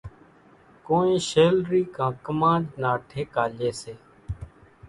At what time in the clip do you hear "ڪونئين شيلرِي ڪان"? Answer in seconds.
0.85-2.11